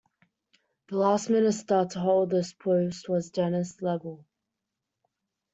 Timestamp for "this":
2.31-2.53